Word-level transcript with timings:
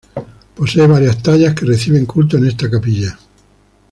Posee 0.55 0.87
varias 0.87 1.21
tallas 1.21 1.53
que 1.53 1.63
reciben 1.67 2.07
culto 2.07 2.35
en 2.35 2.47
esta 2.47 2.71
Capilla. 2.71 3.15